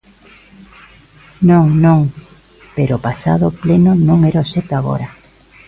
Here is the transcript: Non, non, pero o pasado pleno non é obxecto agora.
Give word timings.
Non, 1.49 1.65
non, 1.85 2.01
pero 2.75 2.93
o 2.97 3.03
pasado 3.07 3.47
pleno 3.63 3.91
non 4.07 4.19
é 4.29 4.31
obxecto 4.43 4.73
agora. 4.77 5.07